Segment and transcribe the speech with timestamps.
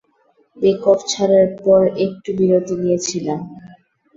[0.57, 3.39] Bekoff ছাড়ার পর একটু বিরতি নিয়েছিলাম।